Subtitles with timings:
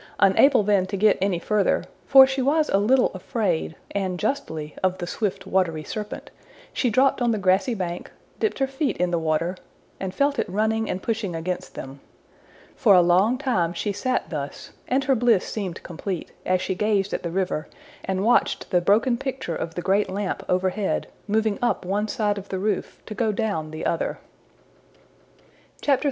[0.19, 4.97] Unable then to get any further for she was a little afraid, and justly, of
[4.97, 6.31] the swift watery serpent
[6.73, 8.09] she dropped on the grassy bank,
[8.39, 9.55] dipped her feet in the water,
[9.99, 11.99] and felt it running and pushing against them.
[12.75, 17.13] For a long time she sat thus, and her bliss seemed complete, as she gazed
[17.13, 17.67] at the river
[18.03, 22.49] and watched the broken picture of the great lamp overhead, moving up one side of
[22.49, 24.17] the roof, to go down the other.
[25.85, 25.99] XIII.